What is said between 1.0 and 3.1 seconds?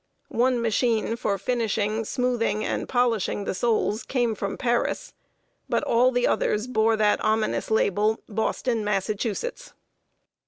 for finishing, smoothing, and